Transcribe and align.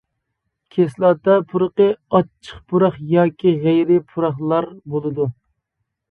كىسلاتا 0.75 1.33
پۇرىقى، 1.49 1.85
ئاچچىق 2.19 2.63
پۇراق 2.71 2.97
ياكى 3.11 3.53
غەيرىي 3.65 4.01
پۇراقلار 4.15 4.69
بولىدۇ. 4.95 5.29